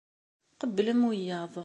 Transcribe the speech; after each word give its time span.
Qebblem 0.59 1.01
wiyaḍ. 1.09 1.53